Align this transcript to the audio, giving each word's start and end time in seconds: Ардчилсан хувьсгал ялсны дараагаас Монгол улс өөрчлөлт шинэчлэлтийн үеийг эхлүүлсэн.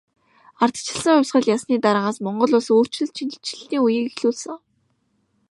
Ардчилсан 0.63 1.15
хувьсгал 1.17 1.45
ялсны 1.55 1.75
дараагаас 1.83 2.17
Монгол 2.25 2.51
улс 2.57 2.67
өөрчлөлт 2.73 3.15
шинэчлэлтийн 3.17 3.81
үеийг 3.83 4.05
эхлүүлсэн. 4.09 4.57